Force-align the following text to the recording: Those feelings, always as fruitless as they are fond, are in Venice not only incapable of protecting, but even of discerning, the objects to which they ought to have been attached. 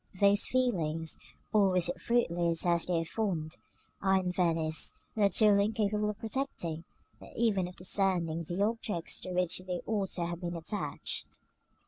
Those 0.19 0.47
feelings, 0.47 1.15
always 1.53 1.87
as 1.89 2.01
fruitless 2.01 2.65
as 2.65 2.87
they 2.87 3.01
are 3.01 3.05
fond, 3.05 3.57
are 4.01 4.19
in 4.19 4.31
Venice 4.31 4.93
not 5.15 5.39
only 5.43 5.65
incapable 5.65 6.09
of 6.09 6.17
protecting, 6.17 6.85
but 7.19 7.29
even 7.35 7.67
of 7.67 7.75
discerning, 7.75 8.41
the 8.41 8.63
objects 8.63 9.19
to 9.21 9.31
which 9.31 9.59
they 9.59 9.81
ought 9.85 10.09
to 10.13 10.25
have 10.25 10.41
been 10.41 10.55
attached. 10.55 11.27